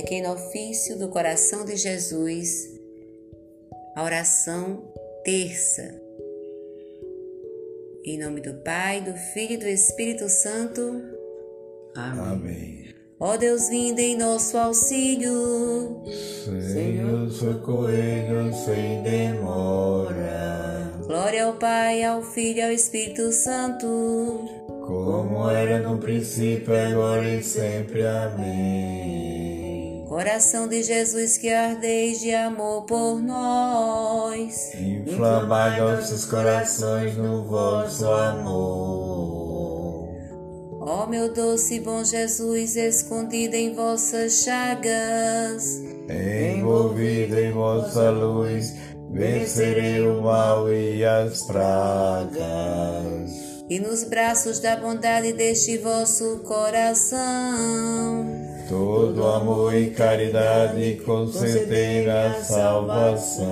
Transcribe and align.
Pequeno 0.00 0.32
ofício 0.32 0.98
do 0.98 1.08
coração 1.08 1.62
de 1.62 1.76
Jesus, 1.76 2.70
a 3.94 4.02
oração 4.02 4.82
terça. 5.22 6.00
Em 8.02 8.18
nome 8.18 8.40
do 8.40 8.54
Pai, 8.64 9.02
do 9.02 9.12
Filho 9.12 9.52
e 9.52 9.56
do 9.58 9.68
Espírito 9.68 10.26
Santo. 10.26 11.02
Amém. 11.94 12.32
Amém. 12.32 12.94
Ó 13.20 13.36
Deus, 13.36 13.68
vinde 13.68 14.00
em 14.00 14.16
nosso 14.16 14.56
auxílio. 14.56 16.02
Senhor, 16.72 17.28
socorrei-nos 17.30 18.56
sem 18.56 19.02
demora. 19.02 20.94
Glória 21.06 21.44
ao 21.44 21.52
Pai, 21.58 22.02
ao 22.02 22.22
Filho 22.22 22.60
e 22.60 22.62
ao 22.62 22.72
Espírito 22.72 23.30
Santo. 23.32 23.86
Como 24.66 25.50
era 25.50 25.78
no 25.80 25.98
princípio, 25.98 26.74
agora 26.74 27.28
e 27.28 27.42
sempre. 27.42 28.02
Amém. 28.06 29.69
Coração 30.10 30.66
de 30.66 30.82
Jesus 30.82 31.38
que 31.38 31.48
ardeis 31.48 32.18
de 32.18 32.34
amor 32.34 32.82
por 32.82 33.22
nós. 33.22 34.74
Inflamai 34.74 35.78
nossos 35.78 36.24
corações 36.24 37.16
no 37.16 37.44
vosso 37.44 38.06
amor. 38.06 40.08
Ó 40.80 41.06
meu 41.06 41.32
doce 41.32 41.76
e 41.76 41.80
bom 41.80 42.02
Jesus, 42.02 42.74
escondido 42.74 43.54
em 43.54 43.72
vossas 43.72 44.42
chagas, 44.42 45.80
envolvido 46.08 47.38
em 47.38 47.52
vossa 47.52 48.10
luz, 48.10 48.74
vencerei 49.12 50.00
o 50.00 50.22
mal 50.22 50.72
e 50.72 51.04
as 51.04 51.44
pragas. 51.44 52.40
E 53.68 53.78
nos 53.78 54.02
braços 54.02 54.58
da 54.58 54.74
bondade 54.74 55.32
deste 55.32 55.78
vosso 55.78 56.40
coração, 56.40 58.49
todo 58.70 59.26
amor 59.26 59.74
e 59.74 59.90
caridade 59.90 61.02
concedei 61.04 62.06
na 62.06 62.34
salvação. 62.34 63.48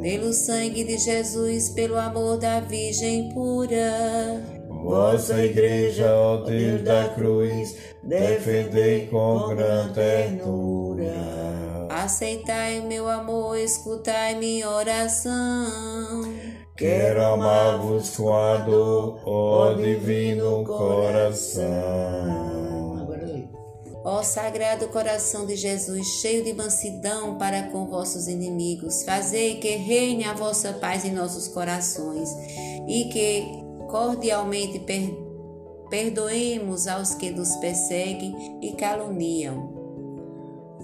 Pelo 0.00 0.32
sangue 0.32 0.84
de 0.84 0.96
Jesus, 0.96 1.68
pelo 1.68 1.98
amor 1.98 2.38
da 2.38 2.60
Virgem 2.60 3.28
pura 3.34 4.40
Vossa 4.82 5.44
Igreja, 5.44 6.10
ó 6.14 6.38
Deus 6.38 6.80
da 6.82 7.10
cruz, 7.10 7.76
defendei 8.02 9.06
com 9.06 9.54
grande 9.54 9.92
ternura. 9.92 11.12
Aceitai 11.90 12.80
o 12.80 12.86
meu 12.86 13.06
amor, 13.06 13.58
escutai 13.58 14.34
minha 14.34 14.70
oração. 14.70 16.24
Quero 16.74 17.22
amar-vos 17.22 18.16
com 18.16 18.34
a 18.34 18.56
dor, 18.56 19.20
ó 19.26 19.74
divino 19.74 20.64
coração. 20.64 22.63
Ó 24.04 24.22
Sagrado 24.22 24.88
Coração 24.88 25.46
de 25.46 25.56
Jesus, 25.56 26.06
cheio 26.20 26.44
de 26.44 26.52
mansidão 26.52 27.38
para 27.38 27.62
com 27.68 27.86
vossos 27.86 28.28
inimigos, 28.28 29.02
fazei 29.02 29.54
que 29.54 29.76
reine 29.76 30.24
a 30.24 30.34
vossa 30.34 30.74
paz 30.74 31.06
em 31.06 31.12
nossos 31.12 31.48
corações 31.48 32.28
e 32.86 33.06
que 33.06 33.64
cordialmente 33.88 34.78
per 34.80 35.24
perdoemos 35.88 36.86
aos 36.86 37.14
que 37.14 37.30
nos 37.30 37.54
perseguem 37.56 38.58
e 38.60 38.72
caluniam. 38.72 39.72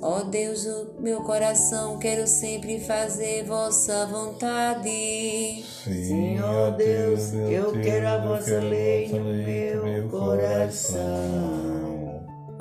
Ó 0.00 0.22
Deus 0.22 0.64
do 0.64 1.02
meu 1.02 1.22
coração, 1.22 1.98
quero 1.98 2.26
sempre 2.26 2.80
fazer 2.80 3.44
vossa 3.44 4.06
vontade. 4.06 5.62
Sim, 5.84 6.41
ó 6.41 6.70
Deus, 6.70 7.34
eu 7.34 7.72
quero 7.82 8.08
a 8.08 8.18
vossa 8.18 8.60
lei 8.60 9.08
no 9.08 9.24
meu 9.24 10.08
coração. 10.08 11.89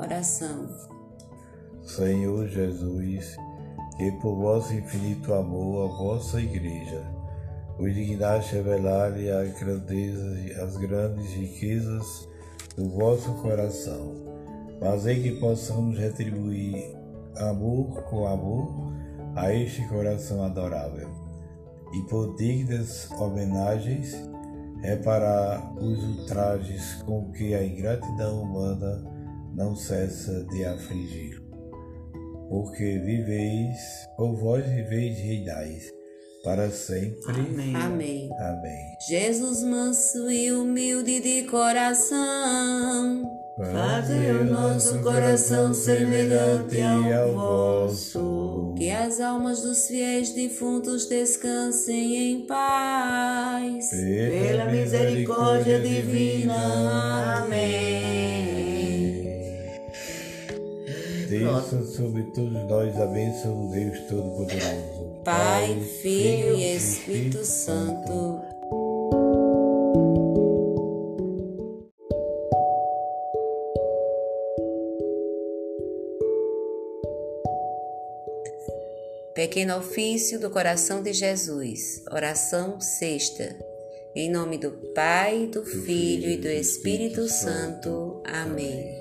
Oração. 0.02 0.66
Senhor 1.84 2.48
Jesus, 2.48 3.36
que 3.98 4.12
por 4.22 4.34
vosso 4.36 4.74
infinito 4.74 5.34
amor 5.34 5.90
a 5.90 5.94
vossa 5.98 6.40
igreja 6.40 7.04
o 7.78 7.84
dignaste 7.90 8.56
revelar-lhe 8.56 9.30
a 9.30 9.44
grandeza 9.44 10.40
e 10.40 10.54
as 10.54 10.78
grandes 10.78 11.34
riquezas 11.34 12.30
do 12.78 12.90
vosso 12.92 13.30
coração. 13.42 14.16
Fazei 14.80 15.22
que 15.22 15.38
possamos 15.38 16.00
retribuir 16.00 16.96
amor 17.36 18.02
com 18.04 18.26
amor 18.26 18.94
a 19.36 19.54
este 19.54 19.86
coração 19.90 20.42
adorável 20.44 21.10
e 21.94 22.02
por 22.04 22.38
dignas 22.38 23.12
homenagens 23.20 24.16
reparar 24.82 25.74
os 25.78 26.02
ultrajes 26.04 27.04
com 27.04 27.30
que 27.34 27.54
a 27.54 27.66
ingratidão 27.66 28.44
humana 28.44 29.19
não 29.60 29.76
cessa 29.76 30.46
de 30.46 30.64
afligir. 30.64 31.44
Porque 32.48 32.98
viveis, 33.00 33.78
por 34.16 34.34
vós 34.38 34.66
viveis 34.66 35.18
e 35.20 35.22
reinais, 35.22 35.92
para 36.46 36.72
sempre. 36.72 37.20
Amém. 37.28 37.76
Amém. 37.76 38.30
Amém. 38.40 38.96
Jesus 39.08 39.62
manso 39.64 40.32
e 40.32 40.54
humilde 40.54 41.20
de 41.20 41.44
coração, 41.44 43.30
Faze 43.60 44.14
o 44.14 44.46
nosso 44.46 45.00
coração 45.00 45.74
semelhante 45.74 46.82
ao 46.82 47.34
vosso. 47.34 48.74
Que 48.78 48.90
as 48.90 49.20
almas 49.20 49.62
dos 49.62 49.86
fiéis 49.86 50.32
defuntos 50.32 51.10
descansem 51.10 52.16
em 52.16 52.48
paz. 52.48 53.90
Pela 53.90 54.64
misericórdia 54.64 55.82
divina. 55.82 57.44
Amém. 57.44 57.99
Desça 61.40 61.82
sobre 61.86 62.24
todos 62.24 62.52
nós 62.68 63.00
a 63.00 63.06
bênção 63.06 63.68
do 63.68 63.72
Deus 63.72 64.00
Todo-Poderoso. 64.10 65.22
Pai, 65.24 65.80
Filho 66.02 66.56
e 66.56 66.76
Espírito 66.76 67.46
Santo. 67.46 68.42
Pequeno 79.34 79.78
ofício 79.78 80.38
do 80.38 80.50
coração 80.50 81.02
de 81.02 81.14
Jesus. 81.14 82.04
Oração 82.12 82.82
sexta. 82.82 83.56
Em 84.14 84.30
nome 84.30 84.58
do 84.58 84.72
Pai, 84.94 85.48
do 85.48 85.64
Filho 85.64 86.30
e 86.30 86.36
do 86.36 86.50
Espírito 86.50 87.30
Santo. 87.30 88.22
Amém. 88.26 88.99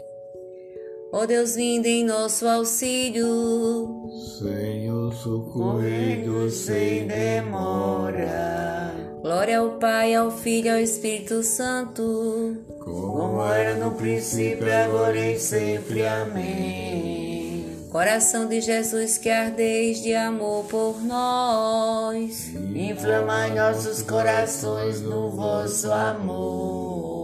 Ó 1.10 1.24
Deus, 1.24 1.54
vinde 1.56 1.88
em 1.88 2.04
nosso 2.04 2.46
auxílio. 2.46 4.10
Senhor, 4.38 5.12
socorrei-nos 5.14 6.52
sem 6.52 7.06
demora. 7.06 8.94
Glória 9.22 9.58
ao 9.58 9.70
Pai, 9.78 10.14
ao 10.14 10.30
Filho 10.30 10.66
e 10.66 10.70
ao 10.70 10.78
Espírito 10.78 11.42
Santo. 11.42 12.58
Como 12.78 13.42
era 13.42 13.74
no 13.74 13.92
princípio, 13.92 14.70
agora 14.70 15.18
e 15.18 15.38
sempre. 15.38 16.06
Amém. 16.06 17.64
Coração 17.91 18.47
de 18.47 18.60
Jesus 18.60 19.16
que 19.16 19.30
ardeis 19.30 20.02
de 20.02 20.14
amor 20.14 20.66
por 20.66 21.02
nós. 21.02 22.54
Inflamai 22.54 23.54
nossos 23.54 24.02
corações 24.02 25.00
no 25.00 25.30
vosso 25.30 25.91
amor. 25.91 27.17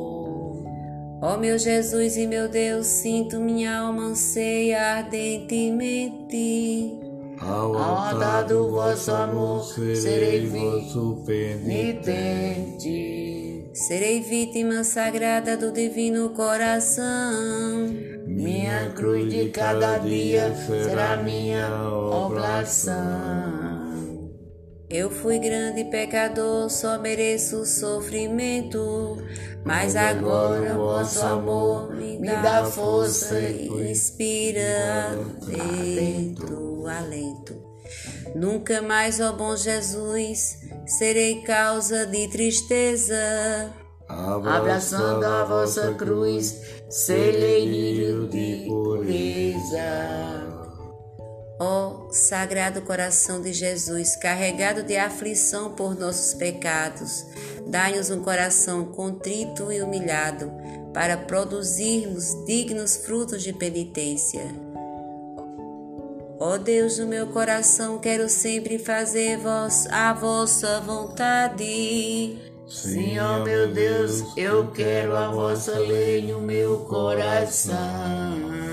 Ó 1.27 1.39
meu 1.39 1.59
Jesus 1.59 2.19
e 2.19 2.27
meu 2.27 2.51
Deus, 2.51 2.87
sinto 2.87 3.41
minha 3.41 3.79
alma 3.79 4.09
anseia 4.09 4.99
ardentemente. 4.99 6.93
Ao 7.41 7.75
altar 7.75 8.45
do 8.45 8.71
vosso 8.71 9.11
amor 9.11 9.65
serei 9.65 10.47
vosso 10.47 11.23
penitente. 11.25 12.85
Serei 13.73 14.21
vítima 14.21 14.85
sagrada 14.85 15.57
do 15.57 15.73
divino 15.73 16.29
coração. 16.29 17.89
Minha 18.27 18.91
cruz 18.91 19.33
de 19.33 19.49
cada 19.49 19.97
dia 19.97 20.55
será 20.55 21.17
minha 21.17 21.91
oblação. 21.91 23.54
Eu 24.89 25.11
fui 25.11 25.39
grande 25.39 25.85
pecador, 25.85 26.69
só 26.69 26.99
mereço 26.99 27.65
sofrimento. 27.65 29.17
Mas 29.65 29.97
agora 29.97 30.75
o 30.75 30.77
vosso 30.77 31.25
amor 31.25 31.95
me 31.95 32.19
dá 32.21 32.65
força 32.65 33.41
e 33.41 33.91
inspira 33.91 35.19
alento, 35.59 36.87
alento. 36.87 37.65
Nunca 38.35 38.83
mais, 38.83 39.21
ó 39.21 39.33
bom 39.33 39.57
Jesus, 39.57 40.59
serei 40.87 41.41
causa 41.43 42.05
de 42.07 42.29
tristeza. 42.29 43.73
Abraçando 44.07 45.25
a 45.25 45.45
vossa 45.45 45.95
cruz, 45.95 46.61
celeiro 46.91 48.29
de 48.29 48.67
pureza. 48.69 50.44
Ó 51.59 52.09
Sagrado 52.11 52.83
Coração 52.83 53.41
de 53.41 53.53
Jesus, 53.53 54.17
carregado 54.17 54.83
de 54.83 54.97
aflição 54.97 55.73
por 55.73 55.97
nossos 55.97 56.35
pecados, 56.35 57.27
dai-nos 57.67 58.11
um 58.11 58.21
coração 58.23 58.87
contrito 58.87 59.71
e 59.71 59.81
humilhado, 59.81 60.53
para 60.93 61.17
produzirmos 61.17 62.45
dignos 62.45 62.97
frutos 62.97 63.43
de 63.43 63.53
penitência. 63.53 64.45
Ó 66.39 66.59
Deus 66.59 66.97
do 66.97 67.07
meu 67.07 67.29
coração, 67.29 67.99
quero 67.99 68.29
sempre 68.29 68.79
fazer 68.79 69.39
a 69.91 70.13
vossa 70.13 70.81
vontade. 70.81 72.39
Sim, 72.67 73.19
ó 73.19 73.45
meu 73.45 73.73
Deus, 73.73 74.37
eu 74.37 74.71
quero 74.73 75.17
a 75.17 75.31
vossa 75.31 75.79
lei 75.79 76.23
no 76.23 76.41
meu 76.41 76.81
coração. 76.81 77.77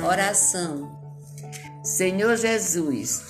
Oração. 0.04 0.91
Senhor 1.84 2.38
Jesus, 2.38 3.24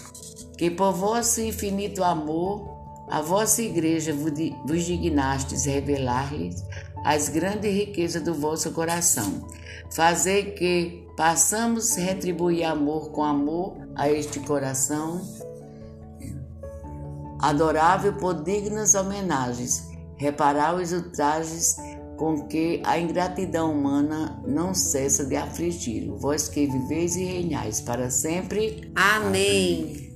que 0.58 0.70
por 0.70 0.94
vosso 0.94 1.42
infinito 1.42 2.04
amor, 2.04 2.70
a 3.10 3.22
vossa 3.22 3.62
igreja 3.62 4.14
vos 4.14 4.86
dignastes 4.86 5.66
revelar-lhes 5.66 6.64
as 7.04 7.30
grandes 7.30 7.74
riquezas 7.74 8.24
do 8.24 8.34
vosso 8.34 8.72
coração. 8.72 9.48
Fazer 9.90 10.54
que 10.54 11.02
Passamos 11.22 11.96
retribuir 11.96 12.64
amor 12.64 13.12
com 13.12 13.24
amor 13.24 13.78
a 13.96 14.10
este 14.10 14.40
coração 14.40 15.22
adorável 17.40 18.14
por 18.14 18.42
dignas 18.42 18.96
homenagens, 18.96 19.88
reparar 20.18 20.74
os 20.74 20.92
ultrajes 20.92 21.76
com 22.22 22.48
que 22.48 22.80
a 22.86 23.00
ingratidão 23.00 23.72
humana 23.72 24.40
não 24.46 24.76
cessa 24.76 25.26
de 25.26 25.36
afligir, 25.36 26.08
vós 26.08 26.48
que 26.48 26.68
viveis 26.68 27.16
e 27.16 27.24
reinais 27.24 27.82
para 27.82 28.12
sempre. 28.12 28.92
Amém. 28.94 30.12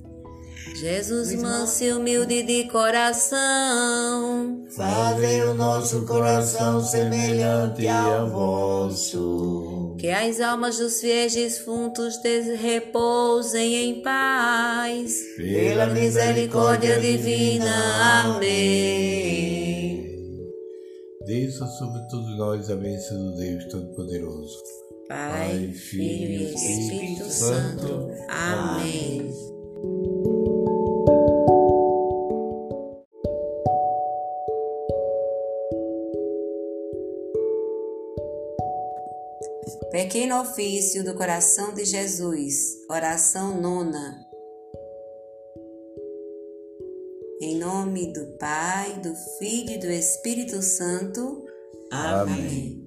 Jesus 0.76 1.34
manso 1.34 1.82
e 1.82 1.92
humilde 1.92 2.44
de 2.44 2.68
coração, 2.68 4.66
fazei 4.76 5.42
o 5.42 5.54
nosso 5.54 6.06
coração 6.06 6.80
semelhante 6.80 7.88
ao 7.88 8.30
vosso. 8.30 9.96
Que 9.98 10.10
as 10.10 10.40
almas 10.40 10.78
dos 10.78 11.00
fiéis 11.00 11.34
defuntos 11.34 12.20
repousem 12.60 13.74
em 13.74 14.00
paz, 14.02 15.12
pela 15.36 15.86
misericórdia 15.86 17.00
divina. 17.00 18.26
Amém. 18.26 19.35
Desça 21.26 21.66
sobre 21.66 22.00
todos 22.08 22.38
nós 22.38 22.70
a 22.70 22.76
bênção 22.76 23.18
do 23.18 23.36
Deus 23.36 23.64
Todo-Poderoso. 23.64 24.62
Pai, 25.08 25.72
Filho 25.72 26.40
e 26.40 26.54
Espírito 26.54 27.24
Santo. 27.24 28.08
Amém. 28.28 29.28
Pequeno 39.90 40.40
ofício 40.40 41.02
do 41.02 41.14
coração 41.14 41.74
de 41.74 41.84
Jesus, 41.84 42.54
oração 42.88 43.60
nona. 43.60 44.25
Nome 47.66 48.12
do 48.12 48.24
Pai, 48.38 48.92
do 49.02 49.12
Filho 49.38 49.72
e 49.72 49.78
do 49.78 49.90
Espírito 49.90 50.62
Santo. 50.62 51.44
Amém. 51.90 52.86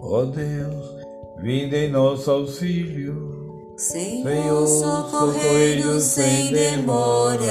Ó 0.00 0.20
oh 0.20 0.26
Deus, 0.26 0.94
vinde 1.40 1.74
em 1.74 1.90
nosso 1.90 2.30
auxílio. 2.30 3.74
Senhor, 3.76 4.68
socorrei-nos 4.68 6.04
sem 6.04 6.52
demora. 6.52 7.48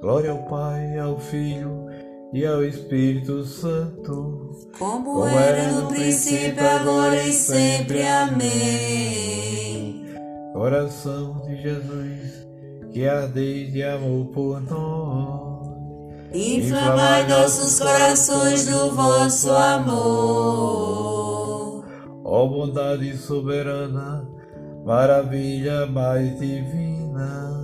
Glória 0.00 0.30
ao 0.30 0.44
Pai, 0.44 0.96
ao 0.98 1.18
Filho 1.18 1.86
e 2.32 2.46
ao 2.46 2.64
Espírito 2.64 3.44
Santo, 3.44 4.68
como, 4.78 5.14
como 5.14 5.26
era 5.36 5.72
no 5.72 5.88
princípio, 5.88 6.64
agora 6.64 7.26
e 7.26 7.32
sempre. 7.32 8.06
Amém. 8.06 9.50
Coração 10.52 11.42
de 11.44 11.60
Jesus, 11.60 12.39
que 12.92 13.06
ardeis 13.06 13.72
de 13.72 13.82
amor 13.82 14.26
por 14.26 14.60
nós, 14.60 15.68
inflamai 16.34 17.26
nossos 17.28 17.78
corações 17.80 18.66
do 18.66 18.94
vosso 18.94 19.50
amor. 19.50 20.50
Ó 22.24 22.46
bondade 22.46 23.16
soberana, 23.16 24.28
maravilha 24.84 25.86
mais 25.86 26.38
divina 26.38 27.60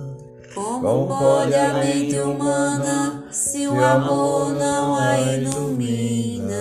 como 0.57 1.07
pode 1.07 1.53
a 1.53 1.73
mente 1.75 2.19
humana 2.19 3.25
se 3.29 3.67
o 3.67 3.83
amor 3.83 4.55
não 4.55 4.95
a 4.95 5.19
ilumina? 5.19 6.57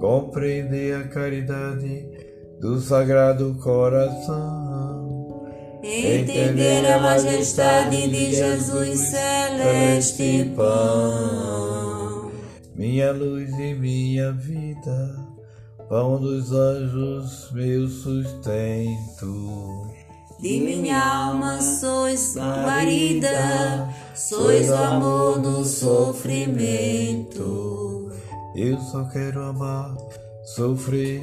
Compreender 0.00 0.94
a 0.94 1.08
caridade 1.08 2.08
do 2.60 2.80
Sagrado 2.80 3.56
Coração. 3.60 4.63
Entender 5.86 6.90
a 6.90 6.98
majestade 6.98 8.08
de 8.08 8.34
Jesus 8.34 9.00
celeste 9.00 10.50
pão. 10.56 12.32
Minha 12.74 13.12
luz 13.12 13.50
e 13.58 13.74
minha 13.74 14.32
vida, 14.32 15.14
pão 15.86 16.18
dos 16.18 16.50
anjos, 16.52 17.50
meu 17.52 17.86
sustento. 17.86 18.86
De 20.40 20.58
minha 20.60 20.98
alma 20.98 21.60
sois 21.60 22.34
guarida, 22.34 23.94
sois 24.14 24.70
o 24.70 24.74
amor 24.74 25.38
no 25.38 25.62
sofrimento. 25.66 27.30
Eu 28.56 28.78
só 28.78 29.04
quero 29.04 29.42
amar, 29.42 29.94
sofrer, 30.56 31.22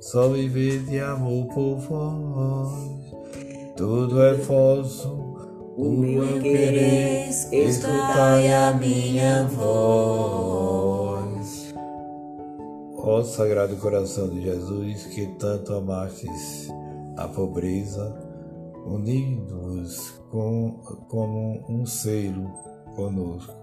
só 0.00 0.30
viver 0.30 0.82
de 0.84 0.98
amor 0.98 1.46
por 1.48 1.76
vós. 1.76 3.07
Tudo 3.78 4.20
é 4.24 4.34
falso, 4.34 5.08
o 5.76 5.88
meu 5.90 6.40
querer, 6.40 7.28
escutai 7.28 8.52
a 8.52 8.72
minha 8.72 9.44
voz. 9.44 11.28
Ó 12.96 13.22
Sagrado 13.22 13.76
Coração 13.76 14.28
de 14.30 14.42
Jesus, 14.42 15.06
que 15.06 15.28
tanto 15.38 15.74
amastes 15.74 16.68
a 17.16 17.28
pobreza, 17.28 18.20
unindo-vos 18.84 20.10
com, 20.28 20.80
como 21.08 21.64
um 21.68 21.86
selo 21.86 22.52
conosco, 22.96 23.54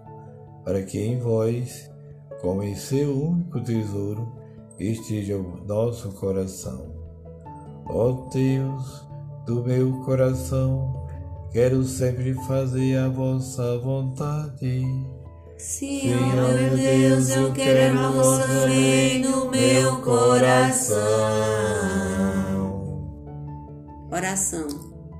para 0.63 0.81
que 0.83 0.97
em 0.97 1.19
vós, 1.19 1.91
como 2.39 2.63
em 2.63 2.73
seu 2.73 3.21
único 3.21 3.61
tesouro, 3.61 4.31
esteja 4.79 5.35
o 5.35 5.57
nosso 5.67 6.13
coração. 6.13 7.03
Ó 7.87 8.29
Deus 8.33 9.04
do 9.45 9.63
meu 9.63 9.91
coração, 10.01 11.07
quero 11.51 11.83
sempre 11.83 12.33
fazer 12.47 12.97
a 12.97 13.07
vossa 13.07 13.77
vontade. 13.79 14.83
Ó 15.63 16.53
meu 16.53 16.75
Deus, 16.75 17.29
eu 17.29 17.53
quero 17.53 17.97
a 17.99 18.09
vossa 18.09 18.65
lei 18.65 19.19
no 19.19 19.49
meu 19.49 20.01
coração. 20.01 20.97
Oração. 24.11 24.67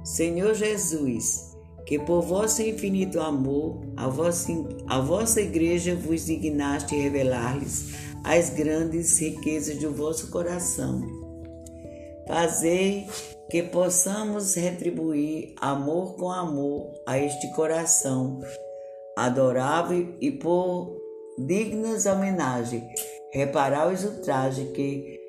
Senhor 0.03 0.53
Jesus, 0.53 1.55
que 1.86 1.98
por 2.00 2.22
vosso 2.22 2.62
infinito 2.62 3.20
amor, 3.20 3.82
a 3.96 4.08
vossa, 4.08 4.51
a 4.88 5.00
vossa 5.00 5.41
igreja 5.41 5.96
vos 5.96 6.25
dignaste 6.25 6.96
revelar-lhes 6.96 7.94
as 8.24 8.50
grandes 8.50 9.20
riquezas 9.20 9.77
do 9.77 9.91
vosso 9.91 10.29
coração. 10.32 11.25
Fazei 12.27 13.08
que 13.50 13.62
possamos 13.63 14.55
retribuir 14.55 15.53
amor 15.62 16.15
com 16.15 16.32
amor 16.32 16.91
a 17.05 17.20
este 17.20 17.51
coração 17.53 18.39
adorável 19.15 20.15
e 20.20 20.32
por 20.32 20.98
dignas 21.38 22.05
homenagens, 22.05 22.84
reparar 23.32 23.91
os 23.91 24.03
ultrajes 24.03 24.72
que 24.72 25.20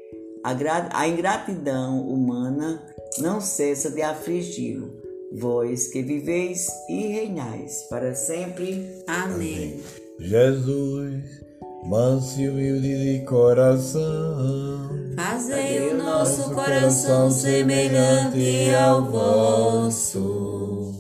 a 0.93 1.09
ingratidão 1.09 2.01
humana 2.09 2.85
não 3.19 3.41
cessa 3.41 3.91
de 3.91 4.03
afligi-lo. 4.03 5.05
Vós 5.33 5.89
que 5.89 6.03
viveis 6.03 6.69
e 6.89 7.09
reinais 7.09 7.83
para 7.91 8.15
sempre. 8.15 9.03
Amém. 9.09 9.83
Jesus, 10.21 11.46
manso 11.89 12.41
e 12.41 12.49
humilde 12.49 13.19
de 13.19 13.25
coração, 13.25 14.91
fazei 15.15 15.89
o 15.89 15.97
nosso 15.97 16.51
coração 16.51 17.31
semelhante 17.31 18.75
ao 18.75 19.05
vosso. 19.05 20.93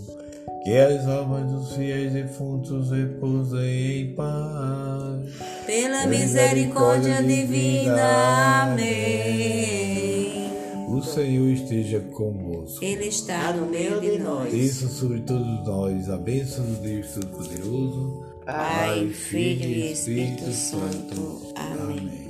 Que 0.63 0.77
as 0.77 1.07
almas 1.07 1.51
dos 1.51 1.75
fiéis 1.75 2.13
defuntos 2.13 2.91
repousem 2.91 4.01
em 4.01 4.15
paz. 4.15 5.33
Pela 5.65 6.07
misericórdia 6.07 7.23
divina. 7.23 8.63
Amém. 8.65 10.47
O 10.89 11.01
Senhor 11.03 11.49
esteja 11.51 12.01
convosco. 12.01 12.85
Ele 12.85 13.07
está 13.07 13.53
no 13.53 13.67
meio 13.67 14.01
de 14.01 14.19
nós. 14.19 14.53
Desça 14.53 14.89
sobre 14.89 15.21
todos 15.21 15.65
nós 15.65 16.11
a 16.11 16.17
bênção 16.17 16.65
do 16.65 16.81
Deus 16.81 17.13
Todo-Poderoso, 17.15 18.25
Pai, 18.47 19.09
Filho 19.09 19.65
e 19.65 19.91
Espírito 19.91 20.53
Santo. 20.53 21.53
Amém. 21.57 22.27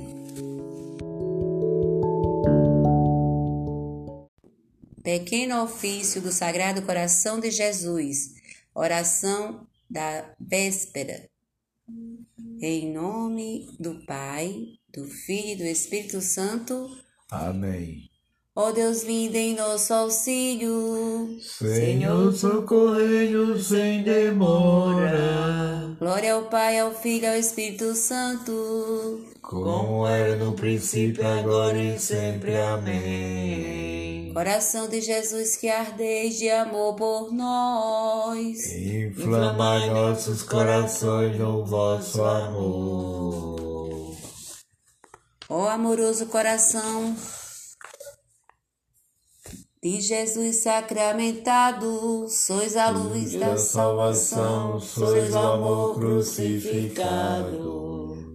Pequeno 5.03 5.61
ofício 5.61 6.19
do 6.19 6.31
Sagrado 6.31 6.81
Coração 6.81 7.39
de 7.39 7.51
Jesus. 7.51 8.33
Oração 8.73 9.67
da 9.87 10.33
véspera. 10.39 11.29
Em 12.59 12.91
nome 12.91 13.69
do 13.79 14.03
Pai, 14.07 14.79
do 14.91 15.05
Filho 15.05 15.51
e 15.51 15.55
do 15.57 15.63
Espírito 15.65 16.19
Santo. 16.19 16.97
Amém. 17.29 18.09
Ó 18.59 18.71
Deus, 18.71 19.03
vinde 19.03 19.37
em 19.37 19.55
nosso 19.55 19.93
auxílio. 19.93 21.37
Senhor, 21.39 22.33
socorrei-nos 22.33 23.67
sem 23.67 24.01
demora. 24.01 25.95
Glória 25.99 26.33
ao 26.33 26.41
Pai, 26.45 26.79
ao 26.79 26.91
Filho 26.91 27.25
e 27.25 27.27
ao 27.27 27.35
Espírito 27.35 27.93
Santo. 27.93 29.23
Como 29.43 30.07
era 30.07 30.35
no 30.37 30.53
princípio, 30.53 31.23
agora 31.23 31.77
e 31.77 31.99
sempre. 31.99 32.57
Amém. 32.57 34.31
Coração 34.33 34.89
de 34.89 35.01
Jesus 35.01 35.55
que 35.55 35.69
ardeis 35.69 36.39
de 36.39 36.49
amor 36.49 36.95
por 36.95 37.31
nós. 37.31 38.75
Inflamai 38.75 39.87
nossos 39.87 40.41
corações 40.41 41.37
no 41.37 41.63
vosso 41.63 42.23
amor. 42.23 44.17
Ó 45.47 45.69
amoroso 45.69 46.25
coração 46.25 47.15
de 49.81 50.01
Jesus 50.01 50.57
sacramentado, 50.57 52.27
sois 52.29 52.75
a 52.75 52.89
luz 52.89 53.33
da 53.33 53.55
salvação, 53.57 54.79
sois 54.79 55.33
o 55.33 55.37
amor 55.37 55.95
crucificado. 55.95 57.77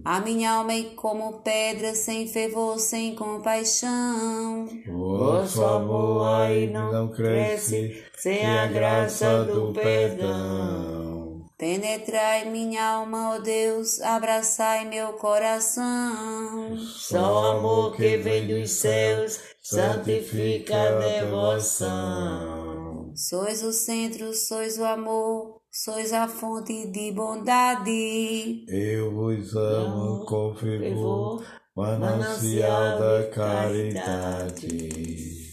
A 0.05 0.19
minha 0.19 0.51
alma 0.51 0.73
é 0.73 0.83
como 0.95 1.39
pedra, 1.41 1.95
sem 1.95 2.27
fervor, 2.27 2.77
sem 2.77 3.15
compaixão. 3.15 4.67
Vosso 4.85 5.63
amor 5.63 6.27
aí 6.27 6.69
não 6.69 7.07
cresce, 7.09 8.03
sem 8.17 8.45
a 8.45 8.67
graça 8.67 9.45
do 9.45 9.71
perdão. 9.71 11.22
Penetrai 11.63 12.51
minha 12.51 12.85
alma, 12.85 13.35
ó 13.35 13.39
Deus, 13.39 14.01
abraçai 14.01 14.83
meu 14.83 15.13
coração. 15.13 16.77
Só 16.77 17.35
o 17.35 17.45
amor 17.57 17.95
que 17.95 18.17
vem 18.17 18.45
dos 18.45 18.69
céus 18.69 19.39
santifica 19.61 20.75
a 20.75 20.99
devoção. 20.99 23.13
Sois 23.15 23.63
o 23.63 23.71
centro, 23.71 24.33
sois 24.33 24.77
o 24.77 24.83
amor, 24.83 25.61
sois 25.71 26.11
a 26.11 26.27
fonte 26.27 26.85
de 26.87 27.13
bondade. 27.13 28.65
Eu 28.67 29.13
vos 29.13 29.55
amo 29.55 30.25
com 30.25 30.53
fervor, 30.55 31.45
manancial 31.73 32.99
da 32.99 33.29
caridade. 33.29 34.89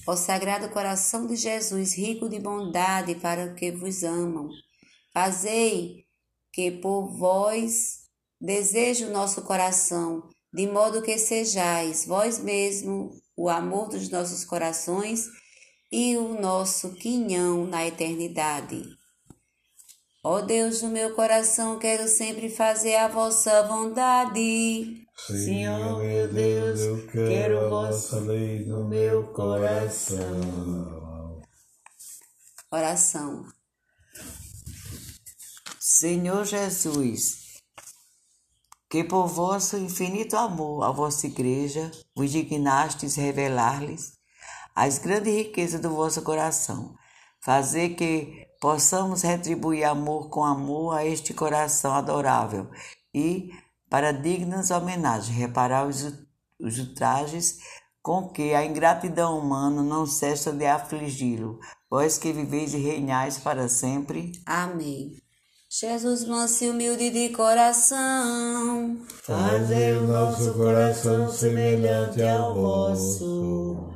Ó 0.09 0.17
Sagrado 0.17 0.71
Coração 0.71 1.29
de 1.29 1.37
Jesus, 1.37 1.97
rico 1.97 2.29
de 2.29 2.41
bondade 2.41 3.15
para 3.15 3.55
que 3.55 3.71
vos 3.71 4.03
amam, 4.03 4.49
fazei 5.15 6.00
que 6.53 6.71
por 6.71 7.09
vós 7.17 8.01
deseje 8.41 9.05
o 9.05 9.11
nosso 9.11 9.43
coração, 9.43 10.29
de 10.53 10.67
modo 10.67 11.03
que 11.03 11.17
sejais 11.19 12.07
vós 12.07 12.39
mesmo 12.39 13.11
o 13.37 13.49
amor 13.49 13.89
dos 13.89 14.09
nossos 14.09 14.45
corações 14.45 15.29
e 15.93 16.17
o 16.17 16.41
nosso 16.41 16.95
quinhão 16.95 17.67
na 17.67 17.87
eternidade. 17.87 18.83
Ó 20.23 20.41
Deus 20.43 20.83
do 20.83 20.89
meu 20.89 21.15
coração, 21.15 21.79
quero 21.79 22.07
sempre 22.07 22.51
fazer 22.51 22.97
a 22.97 23.09
vossa 23.09 23.63
vontade. 23.63 25.07
Senhor 25.17 25.99
meu 25.99 26.29
Deus, 26.29 26.81
eu 26.81 27.07
quero 27.07 27.61
a 27.61 27.69
vossa 27.69 28.21
lei 28.21 28.65
no 28.67 28.87
meu 28.87 29.33
coração. 29.33 31.01
Oração. 32.71 33.47
Senhor 36.01 36.47
Jesus, 36.47 37.61
que 38.89 39.05
por 39.05 39.27
vosso 39.27 39.77
infinito 39.77 40.35
amor 40.35 40.83
à 40.83 40.91
vossa 40.91 41.27
igreja 41.27 41.91
vos 42.17 42.31
dignastes 42.31 43.17
revelar-lhes 43.17 44.15
as 44.75 44.97
grandes 44.97 45.35
riquezas 45.35 45.79
do 45.79 45.91
vosso 45.91 46.23
coração, 46.23 46.95
fazer 47.43 47.97
que 47.97 48.47
possamos 48.63 49.21
retribuir 49.21 49.85
amor 49.85 50.31
com 50.31 50.43
amor 50.43 50.97
a 50.97 51.05
este 51.05 51.35
coração 51.35 51.93
adorável 51.93 52.71
e, 53.13 53.51
para 53.91 54.11
dignas 54.11 54.71
homenagens, 54.71 55.37
reparar 55.37 55.87
os, 55.87 56.03
os 56.59 56.79
ultrajes 56.79 57.59
com 58.01 58.27
que 58.27 58.55
a 58.55 58.65
ingratidão 58.65 59.39
humana 59.39 59.83
não 59.83 60.07
cessa 60.07 60.51
de 60.51 60.65
afligi-lo, 60.65 61.61
vós 61.91 62.17
que 62.17 62.33
viveis 62.33 62.73
e 62.73 62.79
reinais 62.79 63.37
para 63.37 63.69
sempre. 63.69 64.33
Amém. 64.47 65.21
Jesus 65.73 66.25
manso 66.25 66.65
e 66.65 66.71
humilde 66.71 67.11
de 67.11 67.29
coração, 67.29 68.99
Fazei 69.23 69.93
o 69.93 70.03
nosso 70.03 70.53
coração 70.55 71.31
semelhante 71.31 72.21
ao 72.23 72.55
vosso. 72.57 73.89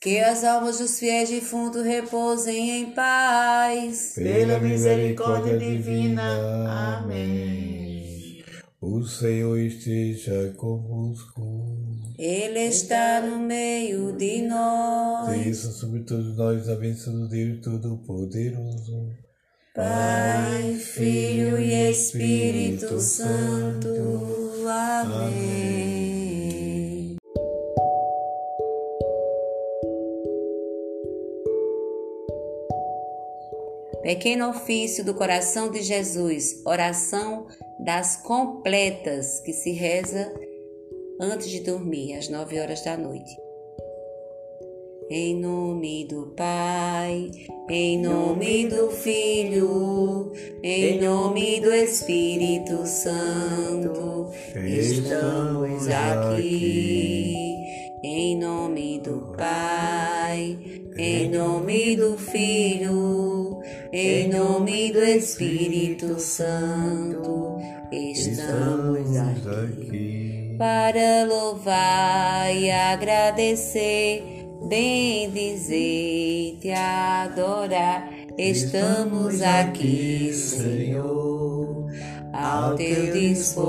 que 0.00 0.18
as 0.18 0.44
almas 0.44 0.78
dos 0.78 0.98
fiéis 0.98 1.28
defuntos 1.28 1.84
repousem 1.84 2.70
em 2.80 2.90
paz. 2.92 4.12
Pela 4.14 4.58
misericórdia 4.60 5.58
divina. 5.58 6.98
Amém. 7.00 8.42
O 8.80 9.02
Senhor 9.04 9.58
esteja 9.58 10.54
convosco. 10.56 11.42
Ele 12.18 12.60
está 12.60 13.20
no 13.20 13.40
meio 13.40 14.12
de 14.16 14.40
nós. 14.42 15.44
Desça 15.44 15.70
sobre 15.70 16.00
todos 16.04 16.34
nós 16.36 16.66
a 16.66 16.76
bênção 16.76 17.12
do 17.12 17.28
Deus 17.28 17.60
Todo-Poderoso. 17.62 19.25
Pai, 19.76 20.72
Filho 20.80 21.58
e 21.58 21.90
Espírito 21.90 22.98
Santo. 22.98 23.90
Amém. 24.66 25.66
Pequeno 34.02 34.48
ofício 34.48 35.04
do 35.04 35.12
coração 35.12 35.70
de 35.70 35.82
Jesus, 35.82 36.62
oração 36.64 37.46
das 37.78 38.16
completas 38.22 39.40
que 39.40 39.52
se 39.52 39.72
reza 39.72 40.32
antes 41.20 41.50
de 41.50 41.60
dormir, 41.60 42.14
às 42.14 42.30
nove 42.30 42.58
horas 42.58 42.82
da 42.82 42.96
noite. 42.96 43.45
Em 45.08 45.36
nome 45.36 46.04
do 46.04 46.32
Pai, 46.36 47.30
em 47.70 48.02
nome 48.02 48.66
do 48.66 48.90
Filho, 48.90 50.32
em 50.64 51.00
nome 51.00 51.60
do 51.60 51.72
Espírito 51.72 52.84
Santo, 52.84 54.32
estamos 54.56 55.86
aqui. 55.86 57.54
Em 58.02 58.36
nome 58.36 58.98
do 58.98 59.32
Pai, 59.38 60.58
em 60.96 61.30
nome 61.30 61.94
do 61.94 62.18
Filho, 62.18 63.60
em 63.92 64.28
nome 64.28 64.92
do 64.92 65.04
Espírito 65.04 66.18
Santo, 66.18 67.58
estamos 67.92 69.16
aqui. 69.16 70.56
para 70.58 71.24
louvar 71.24 72.54
e 72.54 72.70
agradecer, 72.70 74.35
bendizer 74.68 75.76
e 75.76 76.58
te 76.60 76.70
adorar. 76.70 78.08
Estamos 78.36 79.40
aqui, 79.42 80.32
Senhor, 80.32 81.86
ao 82.32 82.74
teu 82.74 83.12
dispor, 83.12 83.62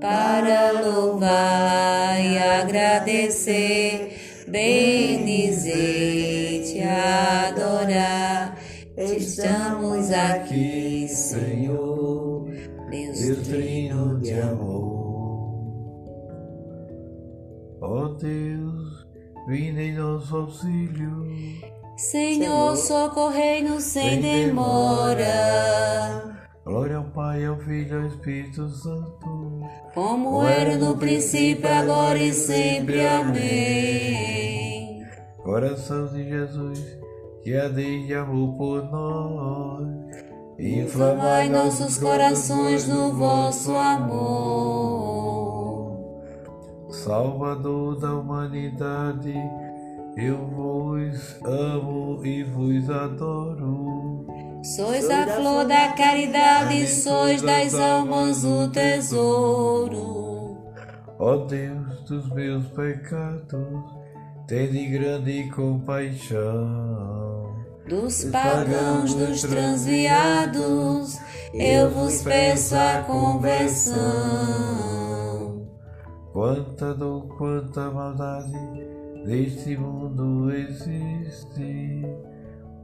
para 0.00 0.72
louvar 0.72 2.18
e 2.20 2.38
agradecer, 2.38 4.16
bendizer 4.48 6.64
te 6.64 6.82
adorar. 6.82 8.58
Estamos 8.96 10.10
aqui, 10.10 11.06
Senhor, 11.08 12.48
Deus 12.90 13.46
trino 13.46 14.18
de 14.20 14.32
amor. 14.32 14.65
Ó 17.88 18.08
Deus, 18.08 19.06
vinde 19.46 19.80
em 19.80 19.94
nosso 19.94 20.36
auxílio. 20.36 21.24
Senhor, 21.96 22.76
socorrei-nos 22.76 23.84
sem 23.84 24.20
demora, 24.20 25.24
Glória 26.64 26.96
ao 26.96 27.04
Pai, 27.04 27.44
ao 27.44 27.56
Filho 27.58 27.92
e 27.92 28.02
ao 28.02 28.08
Espírito 28.08 28.68
Santo. 28.70 29.60
como 29.94 30.42
era 30.44 30.76
no 30.76 30.96
princípio, 30.96 31.72
agora 31.72 32.18
e 32.18 32.32
sempre. 32.32 33.06
Amém. 33.06 35.04
Coração 35.44 36.08
de 36.08 36.28
Jesus, 36.28 36.98
que 37.44 37.54
arde 37.54 38.04
de 38.04 38.14
amor 38.14 38.56
por 38.56 38.82
nós. 38.90 39.86
Inflamai 40.58 41.48
nossos 41.48 41.98
corações 41.98 42.88
no 42.88 43.12
vosso 43.12 43.70
amor. 43.76 45.35
Salvador 47.04 48.00
da 48.00 48.14
humanidade, 48.14 49.34
eu 50.16 50.38
vos 50.48 51.36
amo 51.44 52.24
e 52.24 52.42
vos 52.42 52.88
adoro. 52.88 54.26
Sois 54.62 55.10
a 55.10 55.26
flor 55.26 55.66
da 55.66 55.92
caridade, 55.92 56.88
sois 56.88 57.42
das 57.42 57.74
almas 57.74 58.42
o 58.44 58.70
tesouro. 58.70 60.56
Ó 61.18 61.36
Deus 61.44 62.00
dos 62.08 62.30
meus 62.30 62.66
pecados, 62.68 63.84
tende 64.48 64.86
grande 64.86 65.50
compaixão. 65.50 67.54
Dos 67.86 68.24
pagãos, 68.24 69.12
dos 69.14 69.42
transviados, 69.42 71.18
eu 71.54 71.90
vos 71.90 72.22
peço 72.22 72.74
a 72.74 73.04
conversão. 73.06 75.25
Quanta 76.36 76.92
dor, 76.92 77.26
quanta 77.38 77.90
maldade 77.90 78.52
neste 79.24 79.74
mundo 79.74 80.52
existe, 80.54 82.04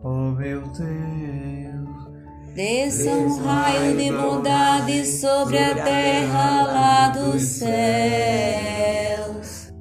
ó 0.02 0.30
meu 0.30 0.62
Deus. 0.62 2.08
Desça 2.54 3.10
um 3.10 3.44
raio 3.44 3.94
de 3.94 4.10
bondade 4.10 5.04
sobre 5.04 5.58
a 5.58 5.74
terra 5.74 6.62
lá 6.62 7.08
dos 7.10 7.42
céus. 7.42 7.70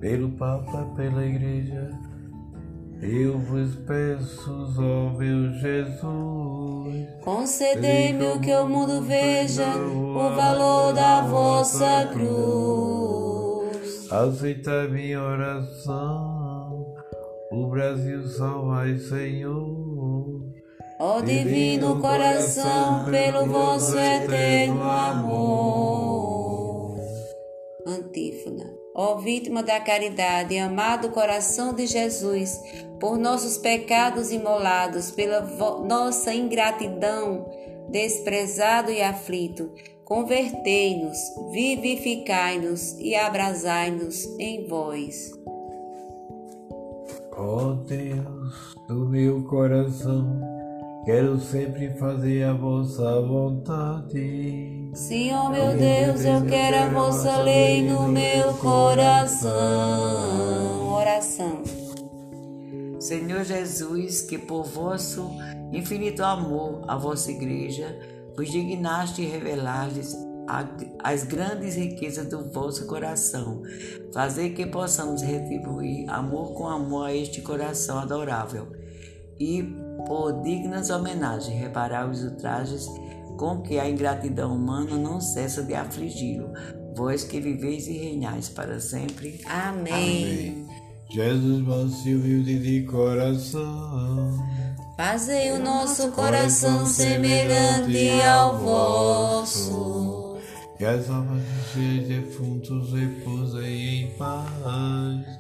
Pelo 0.02 0.32
Papa, 0.32 0.92
pela 0.98 1.26
Igreja, 1.26 1.92
eu 3.02 3.40
vos 3.40 3.74
peço, 3.88 4.52
ó 4.80 5.18
meu 5.18 5.50
Jesus. 5.54 7.08
Concedei-me 7.24 8.34
o 8.34 8.40
que 8.42 8.54
o 8.54 8.68
mundo 8.68 9.02
veja, 9.02 9.78
o 9.78 10.36
valor 10.36 10.92
da 10.92 11.22
vossa 11.22 12.10
cruz. 12.12 13.31
Aceita 14.12 14.90
minha 14.90 15.24
oração, 15.24 16.94
o 17.50 17.68
Brasil 17.68 18.28
salvai, 18.28 18.98
Senhor. 18.98 20.52
Ó 21.00 21.22
divino 21.22 22.02
coração, 22.02 23.06
pelo 23.06 23.46
vosso 23.46 23.98
eterno 23.98 24.84
amor. 24.84 26.12
Antífona. 27.88 28.70
Ó 28.94 29.16
vítima 29.16 29.64
da 29.64 29.80
caridade, 29.80 30.58
amado 30.58 31.12
coração 31.12 31.74
de 31.74 31.88
Jesus, 31.88 32.60
por 33.00 33.18
nossos 33.18 33.58
pecados 33.58 34.30
imolados, 34.34 35.10
pela 35.10 35.40
nossa 35.88 36.34
ingratidão, 36.34 37.50
desprezado 37.90 38.92
e 38.92 39.02
aflito, 39.02 39.72
convertei-nos, 40.12 41.18
vivificai-nos 41.54 43.00
e 43.00 43.16
abrasai-nos 43.16 44.26
em 44.38 44.68
vós. 44.68 45.32
Ó 47.32 47.76
Deus 47.88 48.76
do 48.90 49.08
meu 49.08 49.42
coração, 49.46 50.42
Quero 51.06 51.40
sempre 51.40 51.92
fazer 51.92 52.44
a 52.44 52.52
vossa 52.54 53.22
vontade. 53.22 54.92
Senhor 54.94 55.50
meu 55.50 55.78
Deus, 55.78 56.26
eu 56.26 56.46
quero 56.46 56.76
a 56.76 56.90
vossa 56.90 57.42
lei 57.42 57.82
no 57.82 58.10
meu 58.10 58.54
coração. 58.56 59.50
Oração. 60.94 61.64
Senhor 63.00 63.46
Jesus, 63.46 64.22
que 64.22 64.38
por 64.38 64.66
vosso 64.66 65.32
infinito 65.72 66.22
amor 66.22 66.84
à 66.88 66.98
vossa 66.98 67.32
igreja, 67.32 67.98
vos 68.36 68.50
dignaste 68.50 69.24
revelar-lhes 69.24 70.16
as 71.00 71.24
grandes 71.24 71.76
riquezas 71.76 72.28
do 72.28 72.52
vosso 72.52 72.86
coração, 72.88 73.62
fazer 74.14 74.50
que 74.50 74.66
possamos 74.66 75.22
retribuir 75.22 76.10
amor 76.10 76.54
com 76.54 76.68
amor 76.68 77.06
a 77.06 77.16
este 77.16 77.42
coração 77.42 78.00
adorável 78.00 78.68
e 79.40 79.64
por 80.06 80.42
dignas 80.44 80.90
homenagens, 80.90 81.58
reparar 81.58 82.10
os 82.10 82.24
ultrajes 82.24 82.86
com 83.38 83.62
que 83.62 83.80
a 83.80 83.90
ingratidão 83.90 84.56
humana 84.56 84.98
não 84.98 85.22
cessa 85.22 85.64
de 85.64 85.74
afligi-lo, 85.74 86.52
vós 86.96 87.24
que 87.24 87.40
viveis 87.40 87.88
e 87.88 87.94
reinais 87.94 88.50
para 88.50 88.80
sempre. 88.80 89.40
Amém. 89.46 89.94
Amém. 89.94 90.68
Jesus, 91.10 91.62
manso 91.62 92.08
e 92.08 92.16
humilde 92.16 92.60
de 92.60 92.84
coração, 92.88 94.32
fazei 95.02 95.52
o 95.52 95.58
nosso 95.58 96.12
coração 96.12 96.86
semelhante 96.86 98.22
ao 98.22 98.60
vosso. 98.60 100.38
Que 100.78 100.86
as 100.86 101.10
almas 101.10 101.42
dos 101.74 102.08
defuntos 102.08 102.94
repousem 102.94 104.04
em 104.04 104.08
paz. 104.12 104.46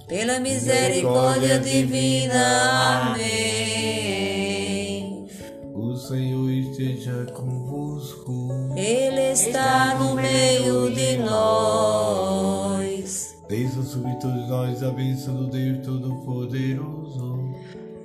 Pela 0.08 0.40
misericórdia 0.40 1.60
divina. 1.60 3.12
Amém. 3.12 4.02
Senhor 6.08 6.50
esteja 6.50 7.26
convosco. 7.32 8.50
Ele 8.76 9.32
está 9.32 9.96
no 10.00 10.16
meio 10.16 10.92
de 10.92 11.18
nós. 11.18 12.52
Desça 13.48 13.84
sobre 13.84 14.16
todos 14.16 14.50
nós 14.50 14.82
a 14.82 14.90
bênção 14.90 15.36
do 15.36 15.48
Deus 15.48 15.86
Todo-Poderoso. 15.86 17.51